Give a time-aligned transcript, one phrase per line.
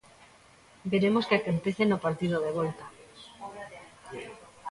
[0.91, 2.85] Veremos que acontece no partido de volta.